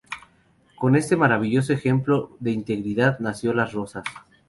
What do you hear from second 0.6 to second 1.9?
Con este maravilloso